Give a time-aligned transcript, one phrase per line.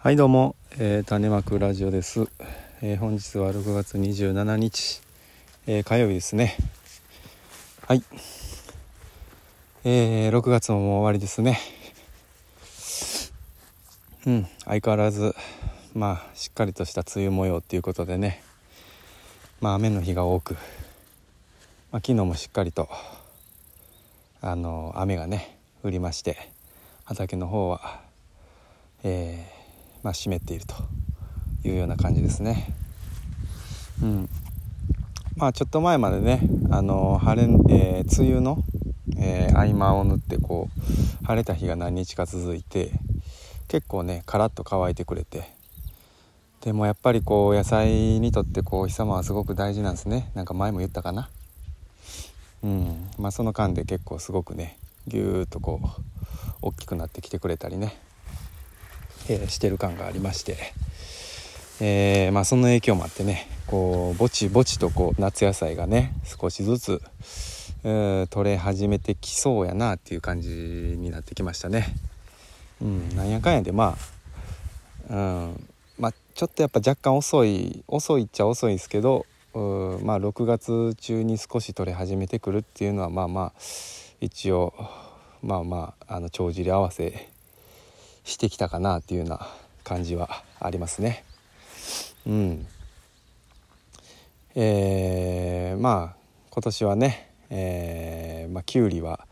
[0.00, 2.28] はいどうも、えー、種まくラジオです、
[2.82, 5.02] えー、本日は6月27日、
[5.66, 6.56] えー、火曜日ですね。
[7.84, 8.04] はい、
[9.82, 11.58] えー、6月ももう終わりですね。
[14.24, 15.34] うん相変わらず
[15.94, 18.40] まあしっかりとした梅雨模様っていうことでね。
[19.60, 22.88] まあ雨の日が多く、まあ、昨日もしっかりと
[24.42, 26.36] あの雨がね降りまして
[27.04, 28.00] 畑の方は
[29.02, 29.57] えー
[30.02, 30.74] まあ、湿っていると
[31.68, 32.72] いうような感じですね。
[34.02, 34.28] うん。
[35.36, 38.58] まあ、ちょっと前までねあの晴れ、えー、梅雨の、
[39.16, 40.68] えー、合間を縫ってこ
[41.22, 42.90] う晴れた日が何日か続いて
[43.68, 45.48] 結構ねカラッと乾いてくれて
[46.60, 50.32] でもやっぱりこう野菜にとってこう日様はすごく大事なんですね。
[50.34, 51.30] なんか前も言ったかな。
[52.64, 53.10] うん。
[53.16, 56.02] まあその間で結構すごくねぎゅーっとこう
[56.62, 57.96] 大きくなってきてくれたりね。
[59.28, 60.56] えー、してる感がありまして、
[61.80, 67.02] えー、まあ、その影響もあってねこうぼちぼちとこう夏野菜がね少しずつ、
[67.84, 71.94] えー、取れ始めてきそうやなっていう感じになってきましたね。
[72.80, 73.96] うん、なんやかんやでま
[75.10, 83.60] あ、うんまあ、ちょっとやっぱ若干遅い遅いっちゃ遅いですけどまあ6月中に少し取れ始めてくるっていうのはまあまあ
[84.20, 84.72] 一応
[85.42, 87.28] まあまああの帳尻合わせ
[88.28, 89.48] してきたかなっていうような
[89.84, 91.24] 感じはありますね。
[92.26, 92.66] うん。
[94.54, 96.16] えー、まあ
[96.50, 99.26] 今年はね、えー、まあきゅうりは、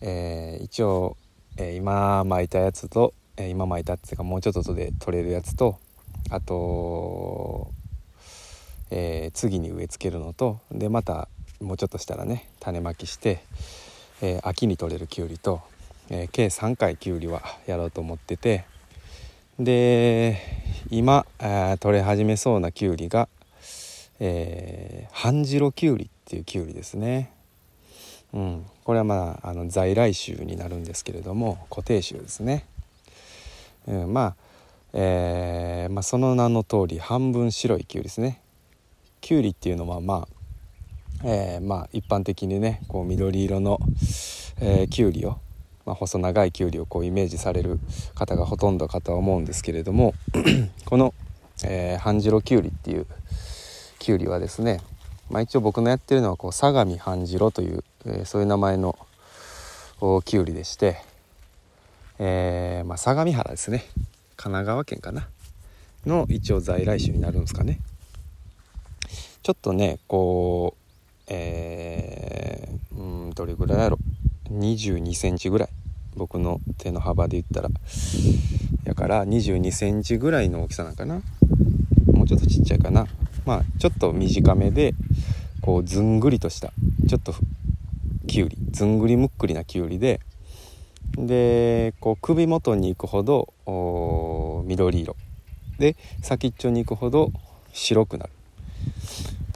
[0.00, 1.18] えー、一応、
[1.58, 5.78] えー、今巻いたやつと、えー、今巻いたっていうかもうちょっとで取れるやつと
[6.30, 7.70] あと、
[8.90, 11.28] えー、次に植え付けるのとでまた
[11.60, 13.40] もうちょっとしたらね種まきして、
[14.22, 15.60] えー、秋に取れるきゅうりと
[16.10, 18.64] えー、計3回きゅうりはやろうと思ってて
[19.58, 20.38] で
[20.90, 23.28] 今、えー、取れ始めそうなきゅうりが、
[24.20, 27.32] えー、半白きゅうりっていうきゅうりですね。
[28.32, 32.66] うん、これはまああの在来種になるんですけれども固定種ですね。
[33.86, 34.36] うん、まあ、
[34.92, 38.40] えー、まあ、その名の通り半分白いきゅうりですね。
[39.20, 40.28] きゅうりっていうのはまあ、
[41.24, 43.78] えー、まあ一般的にねこう緑色の、
[44.60, 45.38] えー、きゅうりを
[45.86, 47.78] まあ、細長いきゅうりをこうイメージされる
[48.14, 50.14] 方がほとんどかとは思うんですけれども
[50.84, 51.14] この、
[51.64, 53.06] えー、半白きゅうりっていう
[53.98, 54.80] きゅうりはですね、
[55.30, 58.98] まあ、一応僕のやってるのはこう相模半白という、えー、そういう名前の
[60.24, 60.98] きゅうりでして、
[62.18, 63.84] えー、まあ、相模原ですね。
[64.36, 65.28] 神奈川県かな。
[66.04, 67.80] の一応在来種になるんですかね。
[69.42, 70.82] ちょっとねこう
[71.28, 73.98] えー、うんどれぐらいやろ
[74.50, 75.68] 2 2センチぐらい。
[76.16, 77.68] 僕の手の幅で言ったら。
[78.84, 81.22] やから2 2センチぐらいの大きさなんかな。
[82.12, 83.06] もうちょっとちっちゃいかな。
[83.44, 84.94] まあちょっと短めで
[85.60, 86.72] こうずんぐりとした
[87.08, 87.34] ちょっと
[88.26, 88.56] きゅうり。
[88.70, 90.20] ずんぐりむっくりなきゅうりで
[91.16, 93.52] でこう首元に行くほど
[94.66, 95.16] 緑色。
[95.78, 97.32] で先っちょに行くほど
[97.72, 98.32] 白くなる、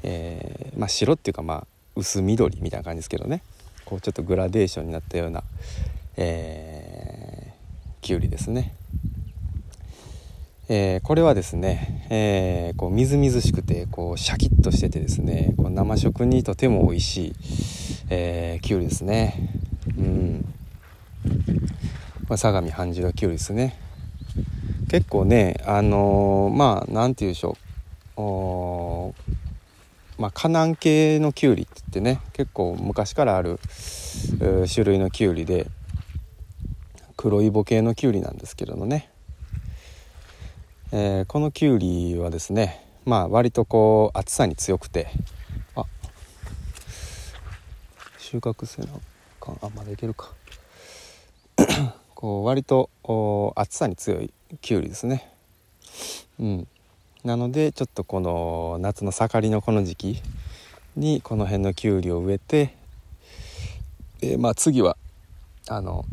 [0.03, 3.43] えー、まあ白っていうかまあ薄緑みたいな感じですけどね。
[3.91, 5.43] こうちょっとグラデーションになったような、
[6.17, 8.73] えー、きゅうりですね。
[10.69, 17.35] えー、これはですね、えー、こうみずみずしくてこうシャキッとしててですねこう生食にとても美味しい、
[18.11, 19.61] えー、きゅうりですね。
[19.99, 20.55] うん
[22.29, 23.77] まあ、相模半白きゅうりですね。
[24.89, 27.57] 結構ねあのー、まあ何て言うでしょ
[28.17, 29.13] う
[30.21, 33.59] まあ、カナン系のきゅうりって言ってね結構昔からある
[34.39, 35.67] 種類のきゅうりで
[37.17, 39.11] 黒いボ系のきゅうりなんですけれどもね、
[40.93, 45.09] えー、このきゅうりはですねまあ割とこう暑さに強くて
[45.75, 45.85] あ
[48.19, 48.89] 収穫せな
[49.41, 50.35] かあまだいけるか。
[52.15, 52.91] こう割と
[53.57, 54.31] 暑さに強い
[54.61, 55.33] きゅうりですね。
[56.39, 56.69] うん。
[57.23, 60.23] なのでちょっとこの夏の盛りのこの時期
[60.97, 62.75] にこの辺のきゅうりを植えて、
[64.23, 64.97] え、まあ次は
[65.69, 66.07] あの、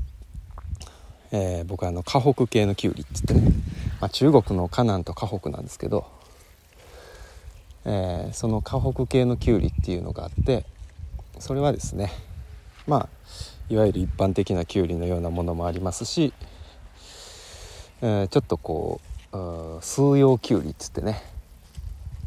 [1.31, 3.55] え、僕はあの河北系のきゅうりって言ってね、
[4.01, 6.05] まあ、中国の河南と河北なんですけど、
[7.85, 10.65] え、その河北系のきゅうりっていうのがあって
[11.39, 12.11] それはですね
[12.85, 13.09] まあ
[13.69, 16.33] いわゆる一般的なきゅうりのようなものもありますし、
[18.01, 21.21] え、ちょっとこう数葉きゅうりっつってね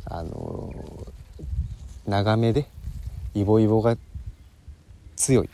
[0.04, 2.66] あのー、長めで
[3.34, 3.96] イボイボが
[5.16, 5.50] 強い、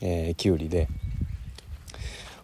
[0.00, 0.88] えー、きゅうりで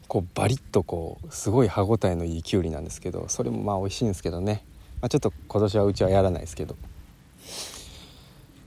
[0.09, 4.65] こうバリッとこうすごい歯ごたえのいいきゅうりなんですけどそれもまあ美味しいんですけどね、
[5.01, 6.77] まあ、ちょっと今年はうちはやらないですけど。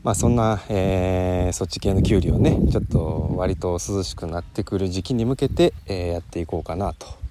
[0.03, 7.22] まあそんな、えー、そっち系のきゅうりをねちょっと割と涼しくなってくる時期に向けて、えー、やっていこうかなと。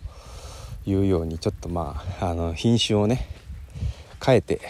[0.87, 3.29] いうようにちょっとまああの品種をね
[4.25, 4.61] 変えて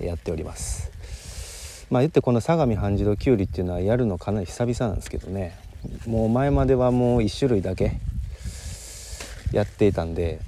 [0.00, 0.92] やっております。
[1.90, 5.58] まあ言ってこの相模半白きゅうりっていうのはやるのかなり久々なんですけどね。
[6.06, 8.00] もう前まではもう1種類だけ
[9.52, 10.40] やっていたんで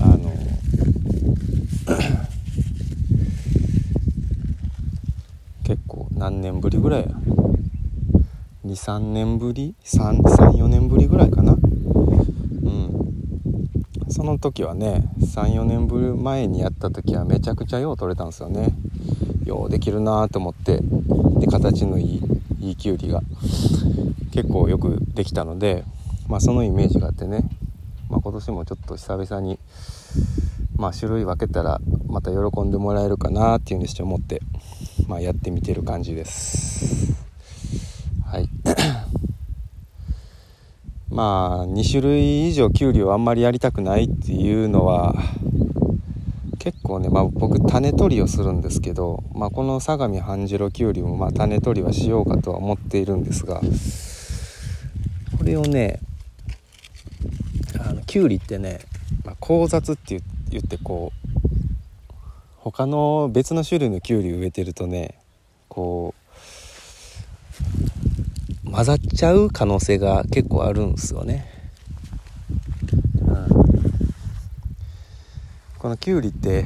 [0.00, 0.30] あの
[5.64, 7.08] 結構何年ぶりぐらいや
[8.66, 11.56] ？23年ぶり？34年ぶりぐらいかな？
[14.14, 18.72] その時はね34年ぶり前にやった時はめちゃくちゃよう取れたんですよね。
[19.44, 20.78] ようできるなと思って
[21.40, 22.22] で形のいい
[22.60, 23.22] いいきゅうりが
[24.30, 25.82] 結構よくできたので、
[26.28, 27.40] まあ、そのイメージがあってね、
[28.08, 29.58] まあ、今年もちょっと久々に、
[30.76, 34.42] まあ、種類分けたらまた喜んでもらえるかなっていうにして思って、
[35.08, 37.14] まあ、やってみてる感じです
[38.24, 38.48] はい
[41.14, 45.14] まあ2種類以上きゅうりをあんまりやりたくないっていうのは
[46.58, 53.60] 結構ね、まあ、僕種取りをするんですけど、まあ、この相模半白きゅうりもま種取りはしようかとは思っているんですが
[55.38, 56.00] これをね
[57.78, 58.80] あのきゅうりってね、
[59.24, 62.12] まあ、交雑って言ってこう
[62.56, 65.20] 他の別の種類のきゅうり植えてるとね
[65.68, 66.23] こう
[68.74, 71.46] 混ざっちゃう可能性が結構あるんですよね。
[73.24, 73.48] うん
[75.78, 76.64] このきゅうりって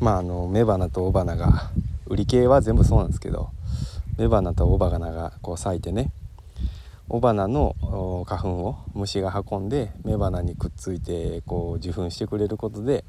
[0.00, 1.70] まああの雌花と雄花が
[2.06, 3.50] 売り系は全部そうなんですけど
[4.18, 6.10] 雌花と雄花がこう咲いてね
[7.08, 7.76] 雄花の
[8.26, 13.04] 花粉を虫が運んで雌花にくっついてこう受粉してくれることで、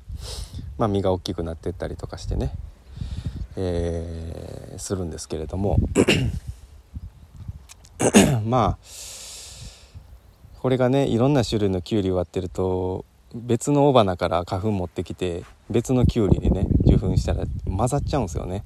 [0.78, 2.54] まあ、実が大きくなってったりとかしてね、
[3.56, 5.80] えー、するんですけれども
[8.46, 8.86] まあ
[10.60, 18.64] これがねいろんな種類のきゅうりを割ってると別の雄花から花粉持ってきて別のきゅうりにね受粉したら混ざっちゃうんですよね。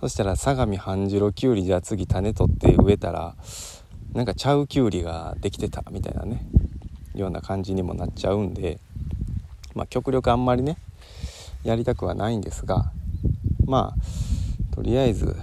[0.00, 3.36] そしたら相模半白きゅうりじゃあ次種取って植えたら
[4.12, 6.44] なんかちゃうきゅうりができてたみたいなね
[7.14, 8.80] ような感じにもなっちゃうんで
[9.74, 10.76] まあ極力あんまりね
[11.62, 12.90] やりたくはないんですが
[13.64, 15.36] まあとりあえず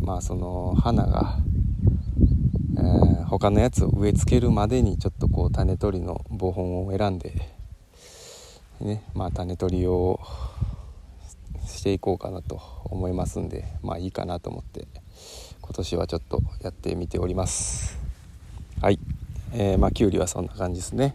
[0.00, 1.36] まあその花が、
[2.80, 7.34] えー、他のやつを植え付けるまでにちょっとこう種取りの防本を選んで
[8.80, 10.18] ねまあ種取りを
[11.66, 14.86] していこうかなと思いますんでまあいいかなと思って
[15.60, 17.96] 今年はちょっとやってみております。
[18.80, 18.98] はい。
[19.52, 21.14] えー、まあきゅうりはそんな感じですね。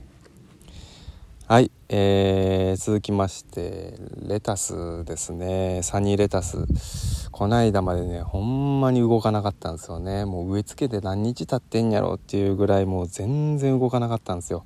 [1.47, 3.93] はい、えー、続きまして
[4.27, 5.81] レタスですね。
[5.83, 6.57] サニーレタス。
[7.31, 10.25] こないだまでねほんまに動かなかったんですよね。
[10.25, 14.65] もう植え付けて何日経ってんやろっていうぐらいもう全然動かなかったんですよ。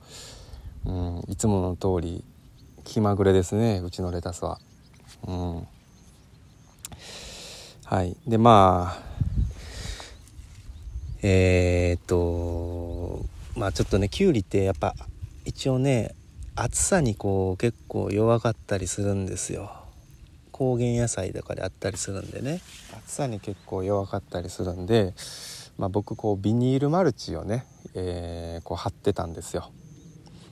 [0.85, 2.23] うんいつもの通り
[2.85, 4.59] 気まぐれですねうちのレタスは。
[5.27, 5.67] うん。
[7.83, 8.15] はい。
[8.27, 9.03] でまあ
[11.21, 13.25] えー、っと
[13.59, 14.95] まあちょっとねきゅうりってやっぱ
[15.43, 16.15] 一応ね
[16.61, 19.71] 暑さにこう結構弱かったりするんですよ。
[20.51, 22.61] 高原野菜とかであったりするんでね。
[23.05, 25.13] 暑さに結構弱かったりするんで、
[25.77, 29.71] まあ、僕こうビニールマルチをね、えー、こう貼ってたんですよ。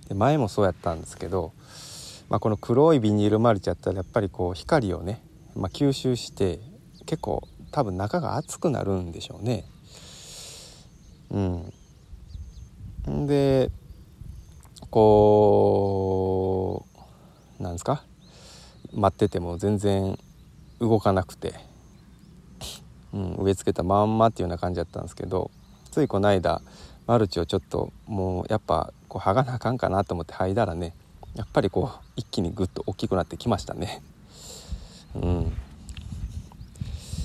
[0.07, 1.51] で前もそうやったんですけど
[2.29, 5.21] まあ、この黒いビニールマルチやったらやっぱりこう光をね、
[5.55, 6.59] まあ、吸収して
[7.05, 9.63] 結構多分中が熱くなるんでしょうね。
[11.29, 13.71] うん、で
[14.89, 16.85] こ
[17.59, 18.03] うなんですか？
[18.93, 20.17] 待ってても全然
[20.79, 21.53] 動かなくて、
[23.13, 25.51] うん、植え付けたまんまっていうような感じだったんですけど
[25.91, 26.61] ついこの間
[27.05, 30.93] マルチをちょっともうやっぱこう剥がなあかんかなと思って剥いだらね
[31.35, 34.01] やっぱりこう一気にぐっと大きくなってきましたね。
[35.15, 35.53] うん、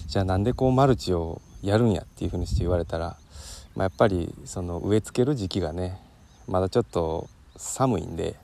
[0.06, 3.16] じゃあなんでこうマルチをやるんやっていうふうにして言われたら、
[3.76, 5.98] まあ、やっぱりその植え付ける時期がね
[6.46, 8.36] まだちょっと寒いんで、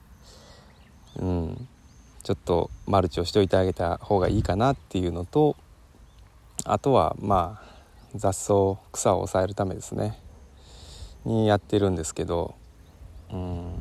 [1.16, 1.68] うん、
[2.22, 5.56] ちょっとマルチをしておいてあげた方がいいかなっていうのと
[6.64, 7.68] あとはまあ
[8.14, 10.18] 雑草草を抑えるためですね。
[11.24, 12.54] にやってるんですけど、
[13.32, 13.72] うん、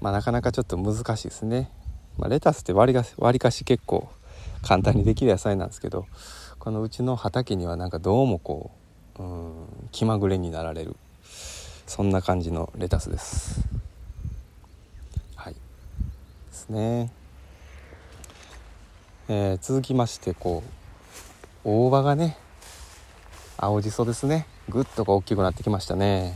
[0.00, 1.70] まあ、なかなかちょっと難しいですね。
[2.18, 4.08] まあ、レタスって割り割かし結構
[4.62, 6.06] 簡単にできる野菜なんですけど
[6.58, 8.70] このうちの畑にはなんかどうもこ
[9.18, 10.96] ううん気まぐれになられる。
[11.86, 13.60] そんな感じのレタスです。
[16.64, 17.10] ですね。
[19.28, 20.70] えー、続きましてこう
[21.64, 22.36] 大葉がね
[23.56, 24.46] 青じそですね。
[24.68, 26.34] ぐっとこう大きくなってきましたね。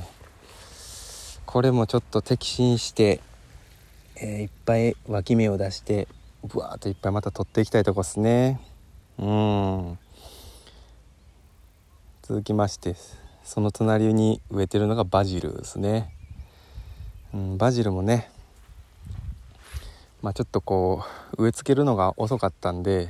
[1.46, 3.20] これもちょっと摘心して、
[4.16, 6.08] えー、いっぱい脇芽を出して
[6.44, 8.60] ぶわっといっぱいまた取っていきたいとこですね。
[9.18, 9.98] うん。
[12.22, 12.94] 続きまして
[13.42, 16.14] その隣に植えてるのがバジルですね、
[17.32, 18.30] うん、バジルもね
[20.20, 21.04] まあ、ちょっとこ
[21.36, 23.08] う植え付けるのが遅かったんで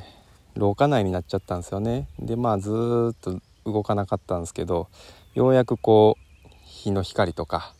[0.55, 2.09] 廊下内になっちゃったんですよね。
[2.19, 2.71] でまあず
[3.13, 4.89] っと動かなかったんですけど
[5.35, 7.73] ようやくこう日の光とか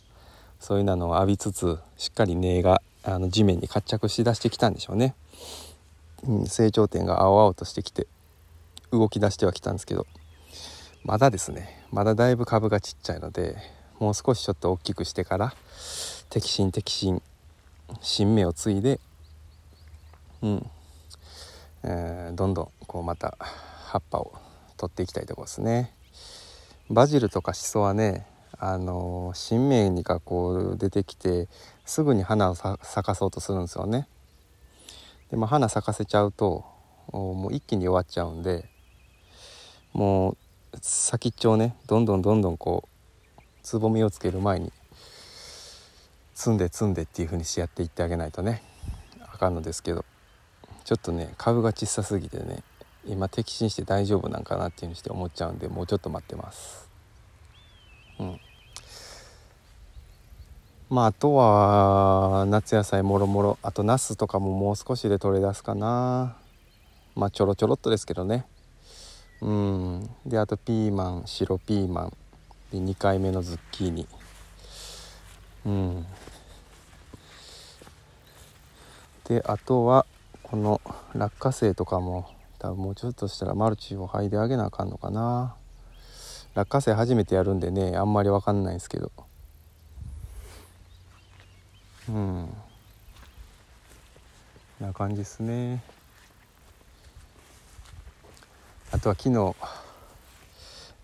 [0.59, 5.15] そういうのを浴びつつしっかり根があの地面に活着しだしてきたんでしょうね、
[6.27, 8.07] うん、成長点が青々としてきて
[8.91, 10.07] 動き出してはきたんですけど
[11.03, 11.85] まだですね。
[11.91, 13.57] まだだいぶ株がちっちゃいので
[13.99, 15.53] もう少しちょっと大きくしてから
[16.29, 17.21] 摘心摘心
[18.01, 18.99] 新芽を継いで
[20.41, 20.69] うん。
[21.83, 24.33] えー、どんどんこうまた葉っぱを
[24.77, 25.93] 取っていきたいところですね。
[26.89, 28.25] バジルとかシソはね
[28.57, 31.47] あの新芽にがこう出てきて
[31.85, 34.07] すぐに花を咲かそうとするんですよね。
[35.29, 36.65] でも花咲かせちゃうと
[37.11, 38.67] もう一気に弱っちゃうんで
[39.93, 40.37] もう
[40.81, 42.87] 先っちょをねどんどんどんどんこ
[43.37, 44.73] うつぼみをつける前に
[46.35, 48.63] 摘んで摘んでっていう風にしてやっていってあげないとね
[49.21, 50.03] あかんのですけど。
[50.89, 52.63] ちょっとね株が小さすぎてね
[53.05, 56.89] 今摘心して大丈夫なんかなっていうふうにして思っちゃうんでもうちょっと待ってます。
[58.19, 58.39] うん。
[60.89, 66.35] まああとは夏野菜もろもろあとナスとかももう少しで取れ出すかな。
[67.15, 68.47] まあちょろちょろっとですけどね。
[69.41, 70.09] うん。
[70.25, 72.17] であとピーマン白ピーマン。
[72.71, 74.07] で2回目のズッキーニ。
[75.67, 76.05] うん。
[79.25, 80.07] であとは
[80.49, 80.81] この
[81.13, 82.27] 落花生とかも
[82.57, 85.55] 多分もうちょっとしたらマルチを剥いであげなあかんのかな。
[86.55, 89.11] 落花生初めてやるんでねあんまり分かんないんですけど。
[92.09, 92.49] うん。
[94.79, 95.83] な感じですね。
[98.91, 99.55] あとは昨日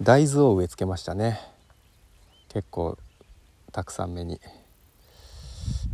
[0.02, 1.40] 大豆を植え付けましたね。
[2.50, 2.98] 結構
[3.72, 4.42] たくさん目に。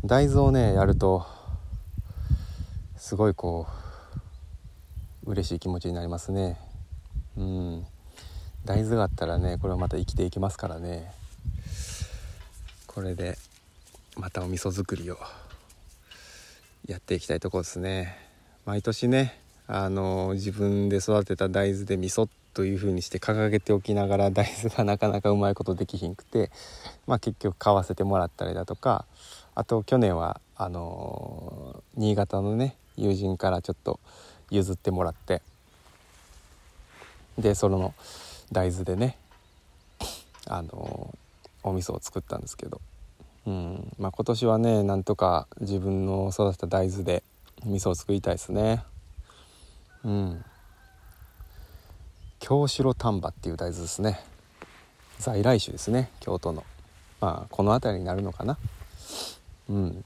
[0.06, 1.41] 大豆をねやると
[3.02, 3.66] すごいこ
[5.26, 6.60] う嬉しい気持ちになりますね。
[7.36, 7.86] うん。
[8.64, 11.12] 大豆があったらねこれはまた生きていきますからね。
[12.86, 13.40] これで
[14.16, 15.18] またお味噌作りを
[16.86, 18.16] やっていきたいところですね。
[18.66, 26.52] 毎年ねあの自分で育てた大豆で味噌という風にして掲げておきながら大豆がなかなかうまいことできひんくて、
[27.08, 29.06] まあ、結局買わせてもらったりだとか
[29.56, 34.00] あと去年はあの新潟のね友人からちょっと
[34.52, 35.42] 譲ってもらって
[37.38, 37.96] でその
[38.52, 39.18] 大豆でね
[40.48, 41.14] あの
[41.64, 42.82] お味噌を作ったんですけど、
[43.48, 47.24] うんまあ、今年はねなんとか自分の育てた大豆で
[47.66, 48.84] 味噌を作りたいですね。
[50.04, 50.46] うん。
[52.40, 54.20] 京城丹波っていう大豆ですね。
[55.20, 56.64] 在来種ですね京都の。
[57.20, 58.58] まあこの辺りになるのかな。
[59.70, 60.06] うん。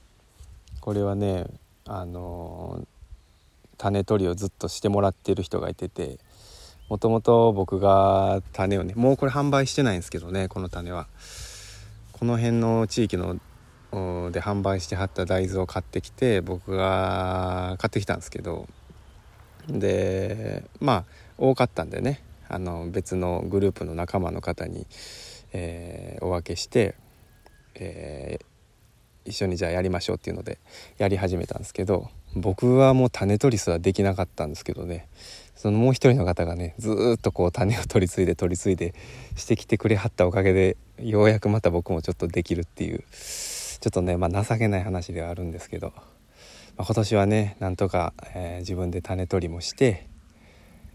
[0.80, 1.46] これはね
[1.86, 2.86] あの
[3.78, 6.18] 種取りをずっとしてもらってる人がいてて
[6.88, 11.08] もともと僕が種をねもうこれ販売してないんですけどねこの種は。
[12.12, 13.34] この辺の地域の
[14.30, 18.66] で販売してはった大豆を買ってきて僕が買ってきたんですけど
[19.68, 21.04] でまあ
[21.36, 24.86] 多かったんでねあの別のグループの仲間の方に、
[25.52, 26.94] えー、お分けして、
[27.74, 28.55] えー
[29.26, 30.58] 一緒にじゃあやりましょうっていうので
[30.98, 35.08] やり始めたんですけど僕はもう種取りすらできなかったんですけどね
[35.54, 38.94] そのもう一人の方がねずっとこう種を取り継いで取り継いで
[39.36, 45.92] してきてくれはったおかげでようやくまた僕もちょっとできるっていうちょっとね、まあ、情けない話ではあるんですけど、
[46.76, 50.06] まあ、今年はねなんとか、えー、自分で種取りもして、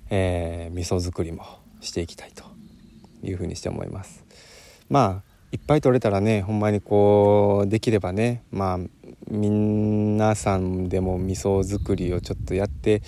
[0.10, 1.46] えー、味噌作りも
[1.80, 2.44] していきたいと
[3.24, 4.24] いうふうにして思います。
[4.90, 8.80] まあいっぱい取れたらねほんまにこうできればねまあ
[9.30, 13.02] 皆さんでも味噌作りをちょっとやって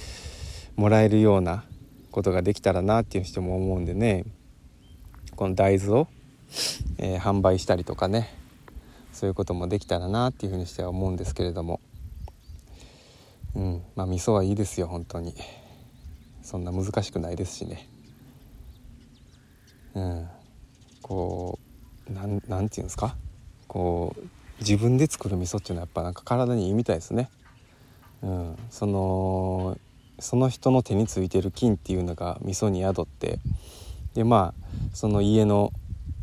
[0.76, 1.64] もらえるような
[2.12, 4.26] ことができたらなっていう人も思うんでね
[5.36, 6.08] この大豆を、
[6.98, 8.34] えー、販売したりとかね
[9.14, 11.80] そういうこともできたらなっていうふうにしては思うんですけれども。
[13.56, 15.36] うんまあ味噌はいいですよ本当に。
[16.42, 17.88] そんな難しくないですしね。
[19.94, 20.28] うん
[21.02, 21.73] こう
[22.10, 23.16] なんなんていうんですか？
[23.68, 24.22] こう
[24.60, 27.30] 自分で作る味噌っていうのはやっぱなんか体にいいみたいですね。
[28.22, 29.78] うん、その
[30.20, 33.40] その人の手についてる菌っていうのが味噌に宿って
[34.14, 35.72] でまあその家の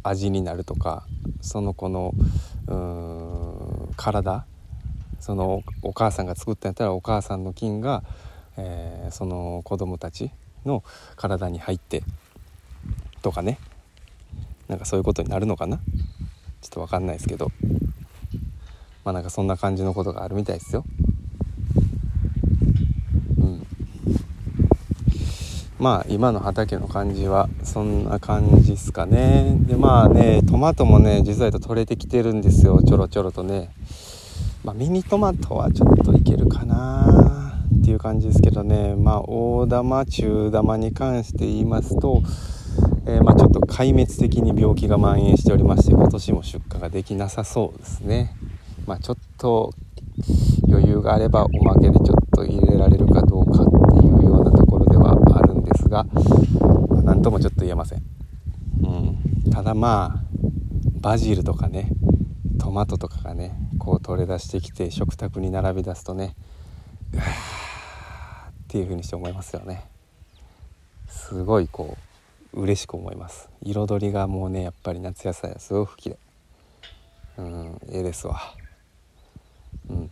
[0.02, 1.04] 味になるとか
[1.42, 2.14] その子の
[3.96, 4.46] 体
[5.18, 8.02] そのお母さんが作ったんやったらお母さんの菌が、
[8.56, 10.30] えー、その子供たち
[10.64, 10.82] の
[11.16, 12.02] 体に入って
[13.20, 13.58] とかね。
[14.70, 15.76] なんかそういうことになるのかな？
[15.76, 15.82] ちょ
[16.66, 17.50] っと分かんないですけど。
[19.04, 20.84] まあなんかそんな感じのことがあるみたいですよ。
[23.38, 23.66] うん。
[25.78, 29.56] まあ今の畑の感じはそんな感じっすかね。
[29.62, 32.80] でまあねトマトもね実はと取れてきてるんですよ。
[32.82, 33.70] ちょろちょろとね。
[34.62, 38.94] まあ、ミニトマトはちょっといけるかなっていう感じですけどね。
[38.94, 42.22] まあ大玉中玉に関して言いますと、
[43.10, 48.36] えー、まあ、ちょっと壊滅的に病気が蔓延しておりまして今年も出荷ができなさそうですね。
[48.86, 49.74] まあ、ちょっと
[50.68, 58.02] 余裕があればおまけでちょっと入れられるかどうかっていうようなところではあるんですが、まあ、何ともちょっと言えません、
[58.82, 60.20] うん、ただまあ
[61.00, 61.90] バジルとかね
[62.60, 66.36] トマトとかがねこう取れ出してきて食卓に並び出すとね
[67.12, 69.82] うわーっていう風にして思いますよね。
[71.08, 72.09] すごいこう
[72.52, 73.48] 嬉しく思います。
[73.62, 76.18] 彩りがもうねやっぱり夏野菜はすごく綺麗
[77.38, 78.40] うんええですわ。
[79.88, 80.10] うん。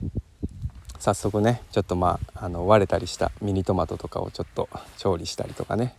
[0.99, 5.95] 早速ねちょっとまああの割れたりしたミニトマトとかをちょっと調理したりとかね。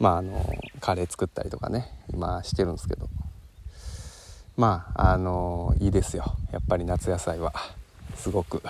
[0.00, 3.08] まああのカレー作ったりとかね今してるんですけど。
[4.56, 6.36] まああのいいですよ。
[6.52, 7.52] やっぱり夏野菜は。
[8.16, 8.62] すごく。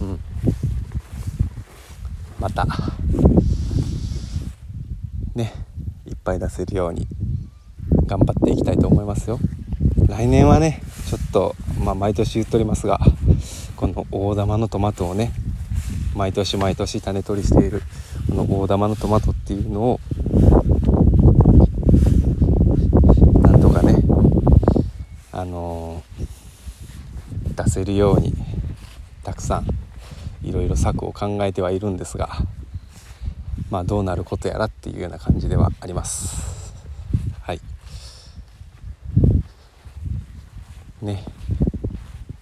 [0.00, 0.20] うん。
[2.38, 2.66] また。
[5.34, 5.52] ね
[6.06, 7.06] いっぱい出せるように
[8.06, 9.38] 頑張っていきたいと思いますよ。
[10.06, 13.00] 来年はねちょっとまあ毎年言っておりますが
[13.76, 15.32] この大玉のトマトをね
[16.14, 17.82] 毎年毎年種取りしている
[18.28, 20.00] この大玉のトマトっていうのを
[23.40, 24.02] なんとかね
[25.32, 26.02] あの
[27.56, 28.34] 出せるように
[29.24, 29.66] たくさん
[30.42, 32.30] いろいろ策を考えてはいるんですが
[33.72, 36.74] まあどうなることやらっていうような感じではあります。
[37.40, 37.60] はい。
[41.00, 41.24] ね。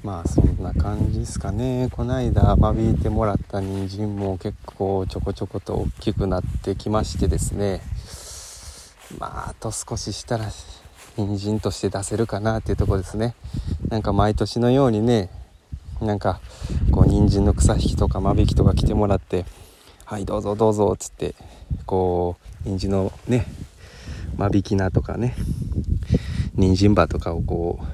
[0.02, 1.88] まあそんな感じですかね。
[1.92, 7.80] こないだ間引いてもらった人参も結構ちょこちょこと大きくなってきましてですね。
[9.16, 10.50] まああと少ししたら
[11.16, 13.36] 人参として出せるかなっていうとこですね。
[13.88, 15.30] なんか毎年のようにね
[16.00, 16.40] なんか
[16.90, 19.44] こう人参の草引きとか間引きとか来てもらって
[20.10, 21.36] はいどうぞどうぞっつって
[21.86, 22.34] こ
[22.66, 23.46] う人参のね
[24.36, 25.36] 間引き菜とかね
[26.56, 27.84] 人参葉とかをこう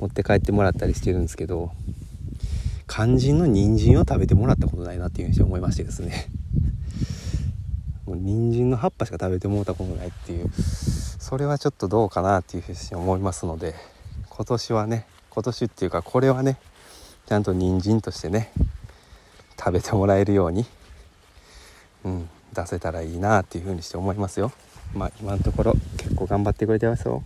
[0.00, 1.70] 持って帰ってもらったりしてるんですけど
[2.88, 6.28] 肝心の人参を食べてもらったことないなっていうふうに思いましてですね。
[8.04, 10.50] もう人参の葉っぱしか食べてもらったことないっていう
[11.20, 13.76] それはちょっとどうかなっていうふうに思いますので
[14.28, 16.58] 今年はね今年っていうかこれはね
[17.28, 18.50] ちゃんと人参としてね
[19.56, 20.66] 食べてもらえるように、
[22.04, 24.52] うん、出せたらいいなっていうふうにして思いますよ。
[24.94, 27.22] まあ今のところ結構頑張ってくれてますよ。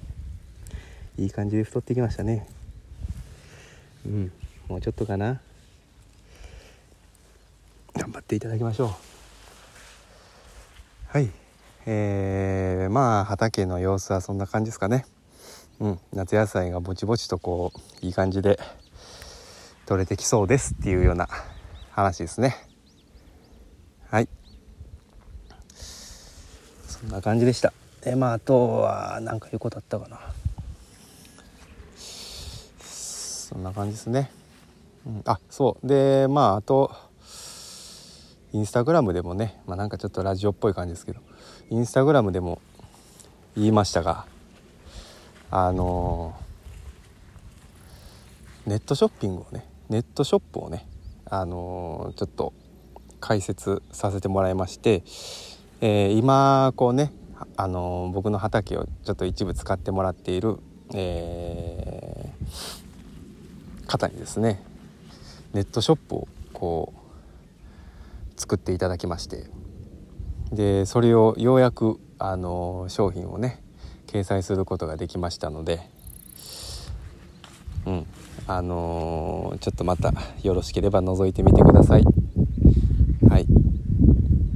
[1.18, 2.46] いい感じで太ってきましたね。
[4.06, 4.32] うん
[4.68, 5.40] もうちょっとかな。
[7.94, 8.90] 頑張っていただきましょう。
[11.08, 11.30] はい。
[11.84, 15.04] えー、まあ畑の様子はそんな感じですかね。
[15.82, 18.60] うん夏野菜がぼちぼちとこういい感じで
[19.84, 21.28] 取れてきそうですっていうような
[21.90, 22.54] 話ですね
[24.08, 24.28] はい
[27.06, 27.72] んな感じでした。
[28.04, 30.18] えまああとは何か言うことあったかな。
[32.80, 34.30] そんな感じですね、
[35.06, 35.86] うん、あそう。
[35.86, 36.90] でまああと
[38.52, 41.20] インスタグラムでもね、まあ、なんかちょっとラジオっぽい感じですけど
[41.70, 42.60] インスタグラムでも
[43.56, 44.26] 言いましたが
[45.50, 46.34] あの
[48.66, 50.86] ネットショッピングをねネットショップをね
[51.26, 52.52] あのちょっと
[53.20, 55.02] 解説させてもらいまして、
[55.84, 57.12] えー、今こうね
[57.56, 60.58] あの僕の畑をちょっと一部使ってもらっている、
[60.94, 64.62] えー、方にですね
[65.52, 69.46] ネットショップをこう作っていただきまして
[70.52, 73.60] でそれをようやくあの商品をね
[74.06, 75.80] 掲載することができましたので
[77.86, 78.06] うん
[78.46, 80.12] あのー、ちょっとまた
[80.44, 82.21] よろしければ覗いてみてください。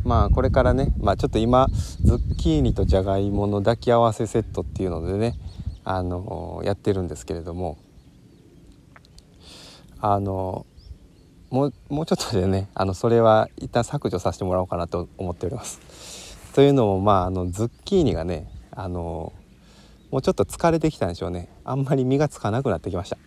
[0.06, 1.66] まあこれからねまあちょっと今
[2.02, 5.34] ズッキーニとじゃがいもの抱き合わせセットっていうのでね
[5.84, 7.76] あのやってるんですけれども
[10.00, 10.64] あの
[11.50, 16.52] もうもうちょっとでねあのそれは一旦削除させてもらおうかなと思っております。
[16.54, 19.32] というのもまああのズッキーニがねあの
[20.12, 23.18] もうちょっと疲れてきたんでしょうねあんまり実がつかなくなってきました。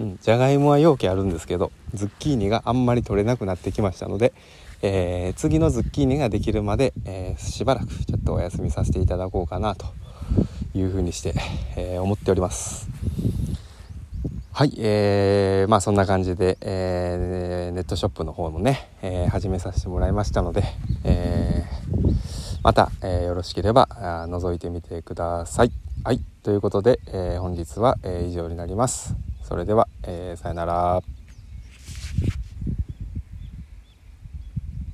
[0.00, 4.32] うん、じゃがいもは容器あるんですけどズッキーニがあんまり取れなくなってきましたので、
[4.82, 9.86] えー、次のズッキーニができるまで、えー、しばらくちょっとお休みさせていただこうかなと
[10.74, 11.34] いうふうにして、
[11.76, 12.88] えー、思っております。
[14.52, 20.62] はい、えー、まあそんな感じで、えー、ネットショップの方もね、えー、始めさせてもらいましたので、
[21.04, 23.86] えー、また、えー、よろしければ
[24.28, 25.72] 覗いてみてください。
[26.04, 29.14] はい、ということで、えー、本日は、えー、以上になります。
[29.42, 31.02] それでは、えー、さよなら。